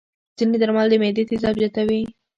[0.37, 2.01] ځینې درمل د معدې تیزاب زیاتوي.